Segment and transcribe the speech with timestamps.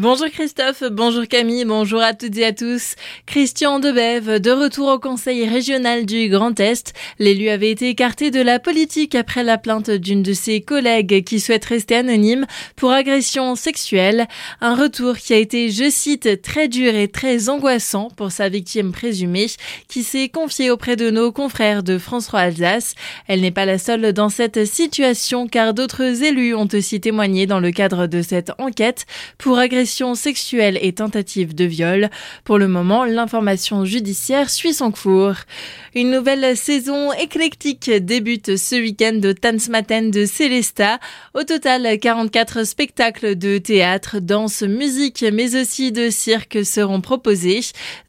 [0.00, 2.94] Bonjour Christophe, bonjour Camille, bonjour à toutes et à tous.
[3.26, 6.92] Christian Debève, de retour au Conseil régional du Grand Est.
[7.18, 11.40] L'élu avait été écarté de la politique après la plainte d'une de ses collègues qui
[11.40, 14.28] souhaite rester anonyme pour agression sexuelle.
[14.60, 18.92] Un retour qui a été, je cite, très dur et très angoissant pour sa victime
[18.92, 19.48] présumée
[19.88, 22.94] qui s'est confiée auprès de nos confrères de François Alsace.
[23.26, 27.58] Elle n'est pas la seule dans cette situation car d'autres élus ont aussi témoigné dans
[27.58, 29.04] le cadre de cette enquête
[29.38, 32.10] pour agression sexuelle et tentative de viol.
[32.44, 35.34] Pour le moment, l'information judiciaire suit son cours.
[35.94, 40.98] Une nouvelle saison éclectique débute ce week-end au Tanzmatten de Célesta.
[41.34, 47.60] Au total, 44 spectacles de théâtre, danse, musique, mais aussi de cirque seront proposés.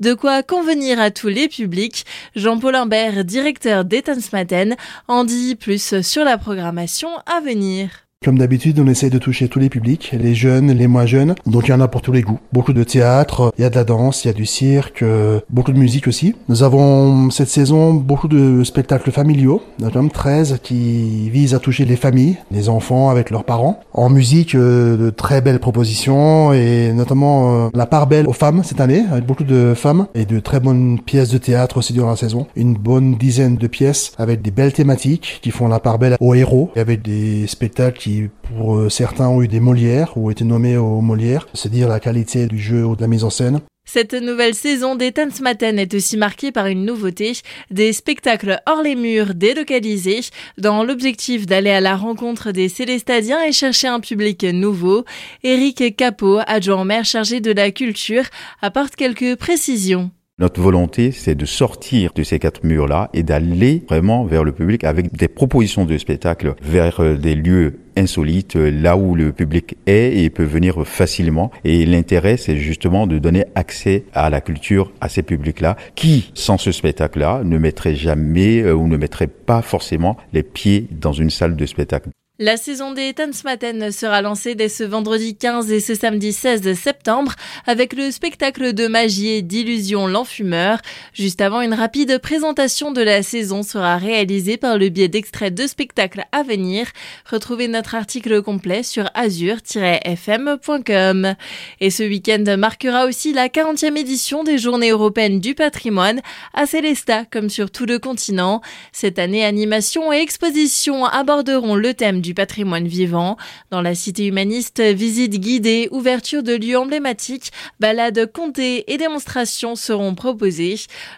[0.00, 2.04] De quoi convenir à tous les publics.
[2.34, 4.76] Jean-Paul Imbert, directeur des Tanzmatten,
[5.06, 8.07] en dit plus sur la programmation à venir.
[8.24, 11.36] Comme d'habitude, on essaye de toucher tous les publics, les jeunes, les moins jeunes.
[11.46, 12.40] Donc il y en a pour tous les goûts.
[12.52, 15.38] Beaucoup de théâtre, il y a de la danse, il y a du cirque, euh,
[15.50, 16.34] beaucoup de musique aussi.
[16.48, 21.94] Nous avons cette saison beaucoup de spectacles familiaux, notamment 13 qui visent à toucher les
[21.94, 23.78] familles, les enfants avec leurs parents.
[23.94, 28.64] En musique, euh, de très belles propositions et notamment euh, la part belle aux femmes
[28.64, 32.10] cette année, avec beaucoup de femmes et de très bonnes pièces de théâtre aussi durant
[32.10, 32.48] la saison.
[32.56, 36.34] Une bonne dizaine de pièces avec des belles thématiques qui font la part belle aux
[36.34, 38.07] héros et avec des spectacles qui
[38.42, 42.00] pour euh, certains, ont eu des Molières ou été nommés aux Molières, c'est dire la
[42.00, 43.60] qualité du jeu ou de la mise en scène.
[43.90, 47.32] Cette nouvelle saison des Tanzmatten est aussi marquée par une nouveauté,
[47.70, 50.20] des spectacles hors les murs délocalisés,
[50.58, 55.06] dans l'objectif d'aller à la rencontre des Célestadiens et chercher un public nouveau.
[55.42, 58.24] Eric Capot, adjoint maire chargé de la culture,
[58.60, 60.10] apporte quelques précisions.
[60.40, 64.84] Notre volonté, c'est de sortir de ces quatre murs-là et d'aller vraiment vers le public
[64.84, 69.76] avec des propositions de spectacle vers euh, des lieux insolites, euh, là où le public
[69.88, 71.50] est et peut venir facilement.
[71.64, 76.56] Et l'intérêt, c'est justement de donner accès à la culture à ces publics-là qui, sans
[76.56, 81.30] ce spectacle-là, ne mettraient jamais euh, ou ne mettraient pas forcément les pieds dans une
[81.30, 82.10] salle de spectacle.
[82.40, 87.34] La saison des Tanzmatten sera lancée dès ce vendredi 15 et ce samedi 16 septembre
[87.66, 90.78] avec le spectacle de magie et d'illusion L'Enfumeur.
[91.12, 95.66] Juste avant, une rapide présentation de la saison sera réalisée par le biais d'extraits de
[95.66, 96.86] spectacles à venir.
[97.28, 101.34] Retrouvez notre article complet sur azur-fm.com.
[101.80, 106.20] Et ce week-end marquera aussi la 40e édition des Journées européennes du patrimoine
[106.54, 108.60] à Célesta comme sur tout le continent.
[108.92, 113.38] Cette année, animation et exposition aborderont le thème du du patrimoine vivant.
[113.70, 120.14] Dans la cité humaniste, visites guidées, ouverture de lieux emblématiques, balades comptées et démonstrations seront
[120.14, 120.74] proposées.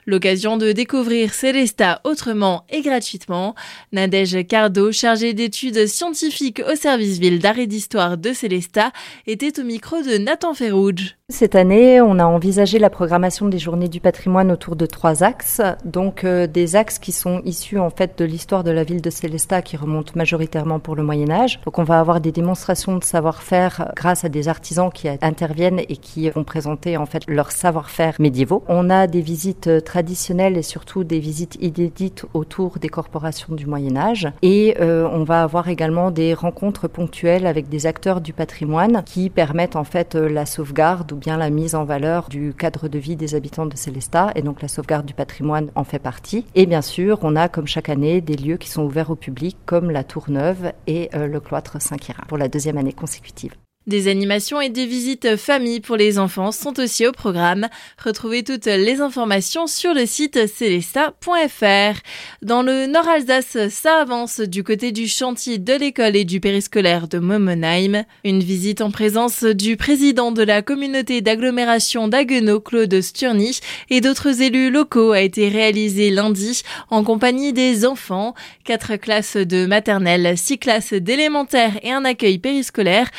[0.07, 3.57] L'occasion de découvrir Célesta autrement et gratuitement.
[3.91, 8.93] Nadège Cardo, chargée d'études scientifiques au service ville d'art et d'histoire de Célesta,
[9.27, 11.17] était au micro de Nathan Ferrouge.
[11.29, 15.63] Cette année, on a envisagé la programmation des journées du patrimoine autour de trois axes.
[15.85, 19.11] Donc euh, des axes qui sont issus en fait de l'histoire de la ville de
[19.11, 21.61] Célestat qui remonte majoritairement pour le Moyen Âge.
[21.65, 25.97] Donc on va avoir des démonstrations de savoir-faire grâce à des artisans qui interviennent et
[25.97, 28.65] qui vont présenter en fait leur savoir-faire médiévaux.
[28.69, 33.67] On a des visites euh, traditionnelles et surtout des visites inédites autour des corporations du
[33.67, 34.29] Moyen Âge.
[34.43, 39.31] Et euh, on va avoir également des rencontres ponctuelles avec des acteurs du patrimoine qui
[39.31, 43.35] permettent en fait la sauvegarde bien la mise en valeur du cadre de vie des
[43.35, 46.47] habitants de Célestat et donc la sauvegarde du patrimoine en fait partie.
[46.55, 49.57] Et bien sûr, on a comme chaque année des lieux qui sont ouverts au public
[49.67, 53.55] comme la Tour Neuve et euh, le cloître Saint-Quirin pour la deuxième année consécutive.
[53.87, 57.67] Des animations et des visites famille pour les enfants sont aussi au programme.
[58.05, 61.99] Retrouvez toutes les informations sur le site célesta.fr.
[62.43, 67.19] Dans le Nord-Alsace, ça avance du côté du chantier de l'école et du périscolaire de
[67.21, 68.05] Momenheim.
[68.23, 74.43] Une visite en présence du président de la communauté d'agglomération d'Aguenau, Claude Sturny, et d'autres
[74.43, 78.35] élus locaux a été réalisée lundi en compagnie des enfants.
[78.65, 83.11] Quatre classes de maternelle, six classes d'élémentaire et un accueil périscolaire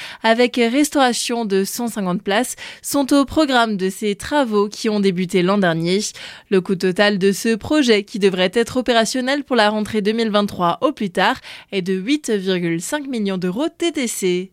[0.58, 5.58] avec restauration de 150 places sont au programme de ces travaux qui ont débuté l'an
[5.58, 6.00] dernier.
[6.50, 10.92] Le coût total de ce projet, qui devrait être opérationnel pour la rentrée 2023 au
[10.92, 11.38] plus tard,
[11.72, 14.52] est de 8,5 millions d'euros TTC.